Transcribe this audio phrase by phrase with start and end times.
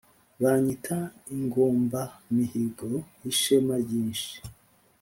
[0.41, 0.97] banyita
[1.35, 4.33] ingombamihigo y'ishema ryinshi.